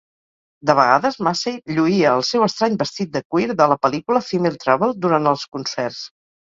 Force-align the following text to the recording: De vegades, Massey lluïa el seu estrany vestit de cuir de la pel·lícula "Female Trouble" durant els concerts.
De 0.69 0.75
vegades, 0.79 1.17
Massey 1.27 1.59
lluïa 1.75 2.15
el 2.21 2.25
seu 2.31 2.47
estrany 2.47 2.81
vestit 2.81 3.15
de 3.19 3.25
cuir 3.35 3.49
de 3.63 3.71
la 3.75 3.81
pel·lícula 3.87 4.27
"Female 4.33 4.65
Trouble" 4.67 4.95
durant 5.07 5.35
els 5.37 5.51
concerts. 5.57 6.07